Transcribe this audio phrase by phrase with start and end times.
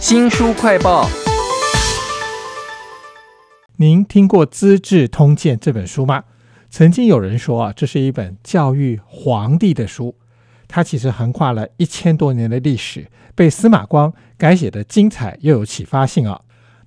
[0.00, 1.08] 新书快报。
[3.78, 6.22] 您听过《资治通鉴》这本书吗？
[6.70, 10.14] 曾经有人说啊，这是一本教育皇帝的书。
[10.68, 16.42] 它其实横跨了一千多年的历史，被司马光改写的精彩又有启发性啊。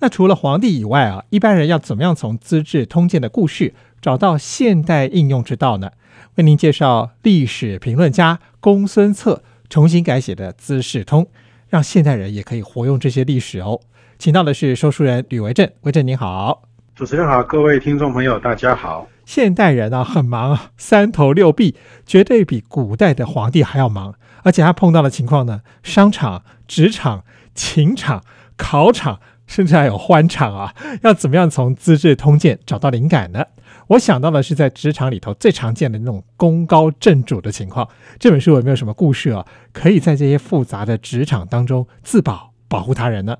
[0.00, 5.92] 那除了皇帝以外啊，一般人要怎么样从《资治通鉴》的故事找到现代应用之道呢？
[6.34, 11.24] 为您介绍历史评论家公孙策重新改写的《资治通》。
[11.68, 13.80] 让现代人也可以活用这些历史哦。
[14.18, 16.62] 请到的是说书人吕维正，维正您好，
[16.94, 19.06] 主持人好，各位听众朋友大家好。
[19.24, 21.74] 现代人啊很忙啊，三头六臂，
[22.06, 24.14] 绝对比古代的皇帝还要忙。
[24.44, 28.22] 而且他碰到的情况呢，商场、职场、情场、
[28.56, 33.44] 考场，甚至还有欢场啊，要怎么样从《资治通鉴》找到灵感呢？
[33.88, 37.88] 我想到的是在职场里头最常见的那种功高震主的情况。
[38.18, 39.46] 这本书有没有什么故事啊？
[39.72, 43.36] 可以在这些复杂的职场当中自保、保护他人呢？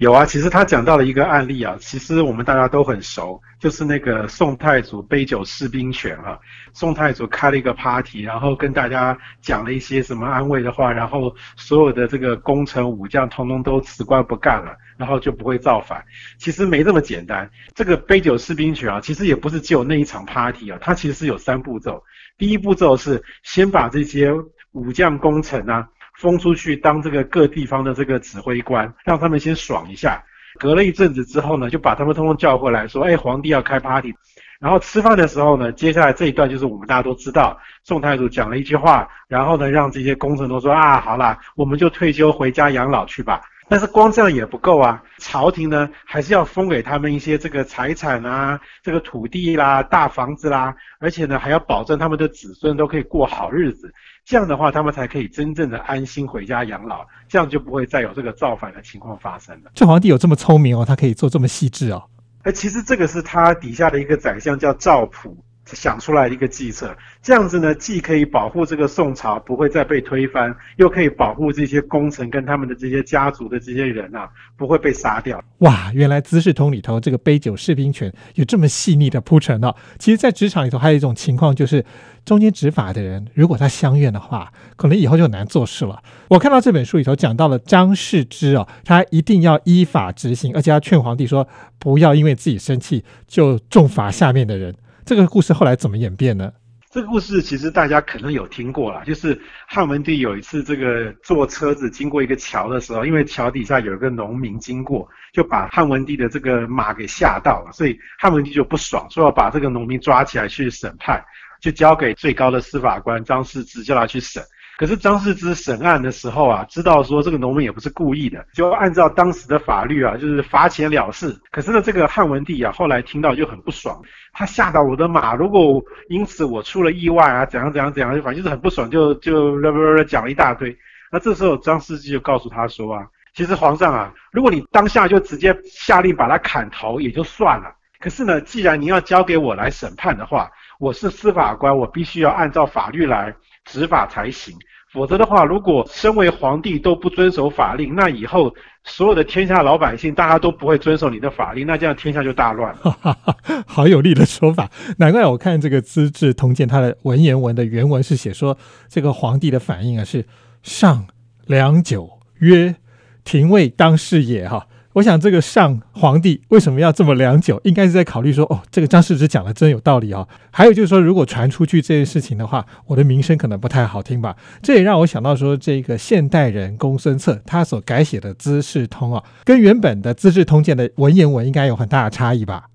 [0.00, 6.40] 有啊，其实他讲到了一个案例啊，其实我们大家都很熟，就是那个宋太祖杯酒释兵权哈。
[6.72, 16.02] 宋太祖开了一个 party，然后跟大家讲了一些什么安慰的话，然后所有的这个功臣武将通通都辞官不干了，然后就不会造反。
[16.38, 22.02] 其实没这么简单，这个杯酒释兵权啊，其实也不是只有那一场 party 啊，它其实是有三步骤。
[22.38, 24.32] 第一步骤是先把这些
[24.72, 25.86] 武将功臣啊。
[26.20, 30.22] 封出去当这个各地方的这个指挥官，让他们先爽一下。
[30.58, 34.12] 隔了一阵子之后呢，就把他们通通叫过来，说：“哎，皇帝要开 party。”
[34.60, 59.70] 然后吃饭的时候呢，接下来这一段就是我们大家都知道，宋太祖讲了一句话，然后呢，让这些功臣都说：“啊，好啦，我们就退休回家养老去吧。”但是光这样也不够啊，朝廷呢还是要封给他们一些这个财产啊，这个土地啦、大房子啦，而且呢还要保证他们的子孙都可以过好日子，这样的话他们才可以真正的安心回家养老，这样就不会再有这个造反的情况发生了。
[59.74, 62.02] 这皇帝有这么聪明哦，他可以做这么细致哦。
[62.42, 65.36] 哎，其实这个是他底下的一个宰相叫赵普。
[65.66, 75.42] 想出来一个计策，这样子呢，既可以保护这个宋朝不会再被推翻，又可以保护这些功臣跟他们的这些家族的这些人啊，不会被杀掉。
[75.58, 79.72] 哇，原来资治通里头这个杯酒释兵权有这么细腻的铺陈哦。
[79.98, 81.84] 其实，在职场里头还有一种情况，就是
[82.24, 86.02] 中间执法的人如果他相怨的话，可能以后就难做事了。
[86.28, 91.46] 我看到这本书里头讲到了张世之哦，他一定要依法执行，而且他劝皇帝说，
[91.78, 94.74] 不要因为自己生气就重罚下面的人。
[95.10, 96.52] 这个故事后来怎么演变呢？
[96.88, 111.20] 这个故事其实大家可能有听过了，就是汉文帝有一次这个坐车子经过一个桥的时候，因为桥底下有一个农民经过，就把汉文帝的这个马给吓到了，所以汉文帝就不爽，说要把这个农民抓起来去审判，
[111.60, 114.40] 就交给最高的司法官张世之叫他去审。
[114.80, 121.38] 可是张世之审案的时候啊，知道说这个农民也不是故意的，就按照当时的法律啊，就是罚钱了事。
[121.50, 124.00] 可是呢，这个汉文帝啊，后来听到就很不爽，
[124.32, 129.60] 他吓到我的马，如果因此我出了意外啊，怎样怎样怎样，就反正就是很不爽，就就
[130.04, 130.74] 讲了一大堆。
[131.12, 143.34] 那这时候张世之就告诉他说啊，其实皇上啊，如果你当下就直接下令把他砍头也就算了，可是呢，既然您要交给我来审判的话，我是司法官，我必须要按照法律来
[143.64, 144.54] 执法才行。
[144.92, 153.16] 否则的话，如果身为皇帝都不遵守法令，那以后所有的天下老百姓大家都不会遵守你的法令，那这样天下就大乱了。
[153.68, 160.26] 好有力的说法，难怪我看这个《资治通鉴》它的文言文的原文是写说，这个皇帝的反应啊是
[160.64, 161.06] 上
[161.46, 162.74] 良久，曰
[163.22, 164.66] ：“廷尉当事也。”哈。
[164.94, 167.60] 我想这个上皇帝为什么要这么良久？
[167.62, 170.26] 应该是在考虑说，哦，这个张世之讲的真有道理哦。
[170.50, 174.34] 还有就是说，如果传出去这件事情的话，我的名声可能不太好听吧。
[174.60, 182.69] 这也让我想到说，这个现代人公孙策他所改写的《资治通》啊，跟原本的《资治通鉴》的文言文应该有很大的差异吧。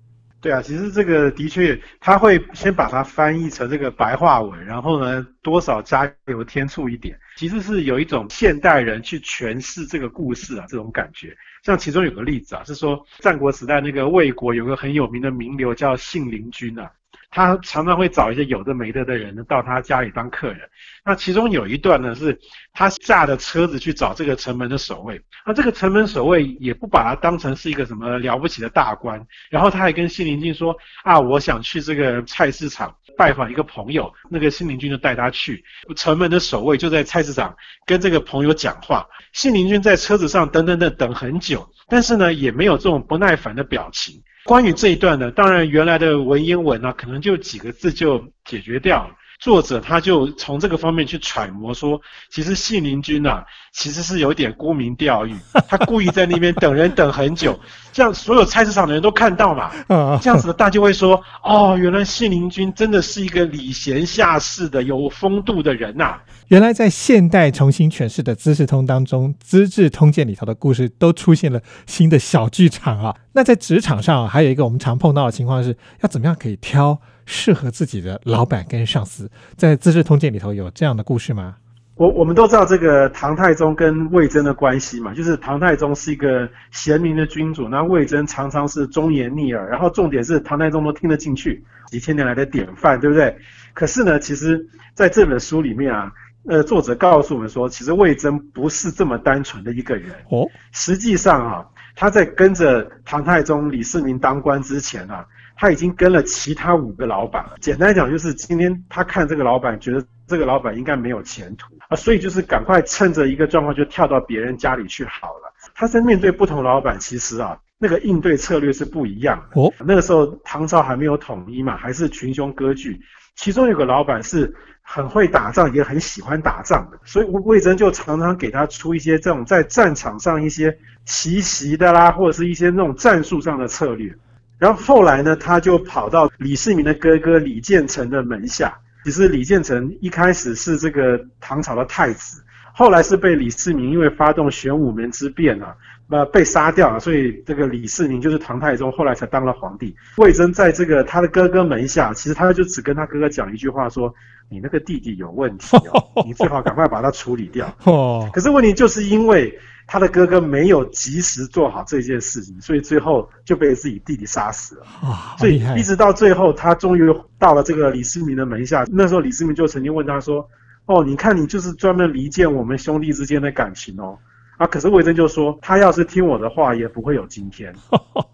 [0.46, 11.36] 对啊，其实这个的确，他会先把它翻译成这个白话文，然后呢，多少加油添醋一点，其实是有一种现代人去诠释这个故事啊，这种感觉。
[11.64, 16.88] 像其中有个例子啊，是说战国时代那个魏国有个很有名的名流叫信陵君啊。
[17.30, 20.60] 他常常会找一些有的没的的人呢到他家里当客人。
[21.04, 22.38] 那其中有一段呢，是
[22.72, 25.20] 他驾着车子去找这个城门的守卫。
[25.44, 29.24] 那这个城门守卫也不把他当成是一个什么了不起的大官。
[29.50, 35.62] 然后他还跟信陵君说：“啊，我想去这个菜市场拜访一个朋友。”那个信陵君就带他去。
[35.94, 39.06] 城门的守卫就在菜市场跟这个朋友讲话。
[39.32, 44.20] 信陵君在车子上等等等等很久，但是呢，也没有这种不耐烦的表情。
[44.46, 49.10] 关于这一段呢，当然原来的文言文呢，可能就几个字就解决掉了。
[49.38, 52.00] 作者他就从这个方面去揣摩说，
[52.30, 55.34] 其实信陵君呐，其实是有点沽名钓誉，
[55.68, 57.58] 他故意在那边等人等很久，
[57.92, 59.70] 这样所有菜市场的人都看到嘛，
[60.22, 66.16] 这样子大家就会说，哦，原来信陵君真的是一个礼贤下士的有风度的人呐。
[66.48, 73.14] 原来在现代重新诠释的《资治通》当中，《资治通鉴》里头的故事都出现了新的小剧场啊。
[73.36, 79.30] 那在职场上，还有一个我们常碰到的情况是，要怎么样可以挑适合自己的老板跟上司？
[79.58, 81.54] 在《资治通鉴》里头有这样的故事吗？
[81.96, 93.36] 我我们都知道这个唐太宗跟魏征的关系嘛，就是唐太宗是一个贤明的君主，那魏征常常是忠言逆耳，然后重点是唐太宗都听得进去，几千年来的典范，对不对？
[93.74, 96.10] 可是呢，其实在这本书里面啊。
[96.48, 100.46] 呃，作者告诉我们说，其实魏征不是这么单纯的一个人哦。
[100.70, 105.26] 实际上啊，他在跟着唐太宗李世民当官之前啊，
[105.56, 107.56] 他已经跟了其他五个老板了。
[107.60, 115.52] 简单讲，就是今天他看这个老板，觉得这个老板应该没有前途啊，所以就是赶快趁着一个状况就跳到别人家里去好了。
[115.74, 119.72] 他在面对不同老板，其实啊，那个应对策略是不一样的哦。
[119.80, 123.00] 那个时候唐朝还没有统一嘛，还是群雄割据，
[123.36, 124.52] 其中有个老板是。
[124.88, 134.14] 很会打仗，也很喜欢打仗的，所以魏征就常常给他出一些这种在战场上一些奇袭的啦，或者是一些那种战术上的策略。
[134.58, 138.78] 然后后来呢，他就跑到李世民的哥哥李建成的门下。
[139.02, 142.40] 其实李建成一开始是这个唐朝的太子，
[142.72, 145.74] 后来是被李世民因为发动玄武门之变啊。
[146.08, 149.92] 呃，被杀掉了，所以这个李世民就是唐太宗，后来才当了皇帝。
[150.18, 154.14] 魏征在这个他的哥哥门下，其实他就只跟他哥哥讲一句话，说
[154.48, 158.30] ：“你那个弟弟有问题哦， 你最好赶快把他处理掉。”哦。
[158.32, 159.52] 可是问题就是因为
[159.88, 164.86] 他的哥哥没有及时做好这件事情，所以最后就被自己弟弟杀死了。
[165.02, 167.02] 啊，所以一直到最后，他终于
[167.36, 168.84] 到了这个李世民的门下。
[168.92, 170.48] 那时候李世民就曾经问他说
[170.86, 174.16] ：“哦，你看你就是专门离间我们兄弟之间的感情哦。”
[174.56, 174.66] 啊！
[174.66, 177.74] 可是魏征就说，他要是听我的话，也不会有今天。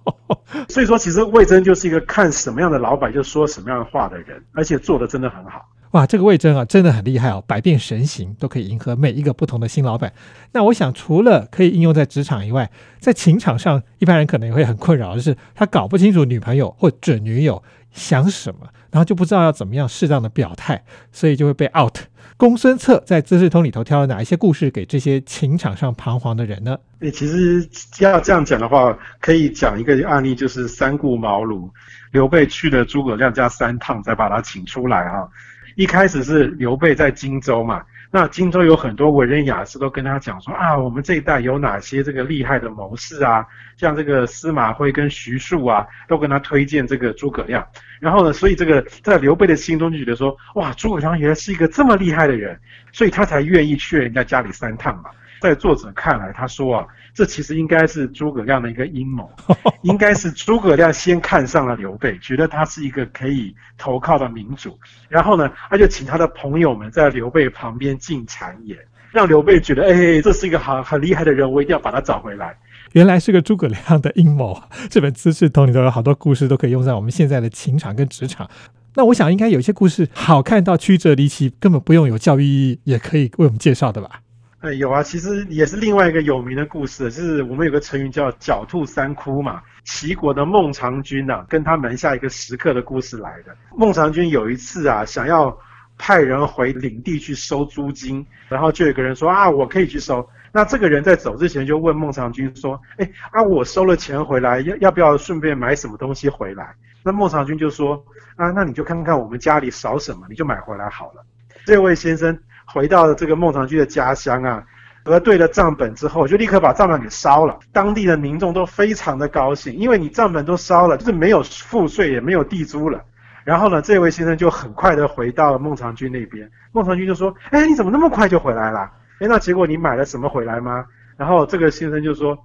[0.68, 5.68] 所以说，其实魏征就是一个看什么样的老板就说什么样的话的人，而且做的真的很好。
[5.92, 10.12] 哇，这个魏征啊，真的很厉害哦，百变神行都可以迎合每一个不同的新老板。
[10.52, 17.62] 那我想，除了可以应用在职场以外，在情场上，一般人可能也会很困扰就是，他搞不清楚女朋友或准女友
[17.92, 18.60] 想什么，
[18.90, 21.98] 然后就不知道要怎么样适当的表态，所以就会被 out。
[22.38, 26.76] 公孙策在《资治通》里头挑了哪一些故事给这些情场上彷徨的人呢？
[27.00, 27.68] 诶，其实
[28.00, 31.68] 要这样讲的话，可以讲一个案例，就是三顾茅庐，
[32.12, 35.28] 刘备去了诸葛亮家三趟，才把他请出来哈。
[35.76, 37.82] 一开始是刘备在荆州嘛。
[38.14, 43.46] 那荆州有很多文人雅士都跟他讲说啊，我们这一代有哪些这个厉害的谋士啊，
[43.78, 47.66] 像这个司马徽跟徐庶啊，都跟他推荐这个诸葛亮。
[48.00, 52.60] 然后呢，所以这个在刘备的心中就觉得说，哇，诸葛亮原来是一个这么厉害的人，
[52.92, 55.04] 所以他才愿意去人家家里三趟嘛。
[55.42, 59.28] 在作者看来，他说啊，这其实应该是诸葛亮的一个阴谋，
[59.82, 64.78] 应该是诸葛亮先看上了刘备，觉得他是一个可以投靠的民主，
[65.08, 68.78] 然后呢，他就请他的朋友们在刘备旁边进谗言，
[69.10, 72.56] 让刘备觉得，哎，这是一个很很厉害的人，我一定要把他找回来。
[72.92, 74.62] 原来是个诸葛亮的阴谋。
[74.90, 78.48] 这本《资治通》里头有好多故事都可以用在我们现在的情场跟职场。
[78.94, 84.20] 那我想应该有些故事好看到曲折离奇，根本不用有教育意义，也可以为我们介绍的吧。
[84.62, 89.60] 哎，有啊，其实也是另外一个有名的故事，就是我们有个成语叫“狡兔三窟”嘛。
[89.82, 93.52] 齐国的孟尝君呐，跟他门下一个食客的故事来的。
[93.76, 95.52] 孟尝君有一次啊，想要
[95.98, 100.24] 派人回领地去收租金，然后就有个人说啊，我可以去收。
[100.52, 106.72] 那这个人在走之前就问孟尝君说，哎，啊，我收了钱回来，要要不要顺便买什么东西回来？
[107.02, 107.96] 那孟尝君就说，
[108.36, 111.26] 啊，那你就看看我们家里少什么，你就买回来好了。
[111.66, 112.38] 这位先生。
[112.66, 114.64] 回到了这个孟尝君的家乡啊，
[115.04, 117.58] 核对了账本之后，就立刻把账本给烧了。
[117.72, 123.02] 当地的民众都非常的高兴，因为你账本都烧了，就是没有赋税也没有地租了。
[123.44, 126.48] 然后呢，这位先生就很快的回到了孟尝君那边。
[126.70, 128.88] 孟尝君就说：“哎，你怎么那么快就回来了？
[129.18, 130.84] 哎，那结果你买了什么回来吗？”
[131.18, 132.38] 然后这个先生就说：“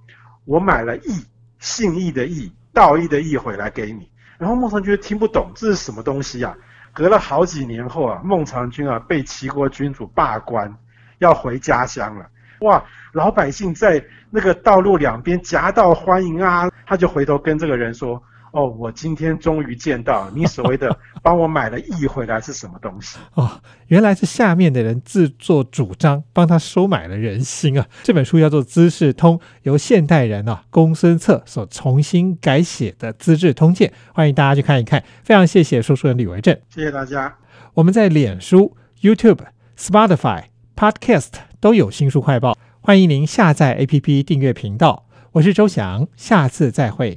[0.44, 1.24] 我买了义，
[1.60, 6.54] 信义的义，道义的义回来给你。”然后孟尝君听不懂这是什么东西啊？
[6.98, 10.68] 隔了好几年后啊，孟尝君啊被齐国君主罢官，
[11.18, 12.26] 要回家乡了。
[12.62, 18.20] 哇，老百姓在那个道路两边夹道欢迎啊，他就回头跟这个人说
[18.52, 27.86] ：“哦，我今天终于见到你所谓的 帮我买了亿回来是什么东西哦，原来是下面的人自作主张帮他收买了人心啊！
[28.02, 35.02] 这本书叫做《资治通》，由现代人啊公孙策所重新改写的《资治通鉴》，欢迎大家去看一看。
[35.22, 37.36] 非常谢谢说书人李维正，谢谢大家。
[37.74, 39.40] 我们在脸书、YouTube、
[39.78, 45.06] Spotify、Podcast 都有新书快报，欢迎您下载 APP 订阅频道。
[45.32, 47.16] 我是周翔，下次再会。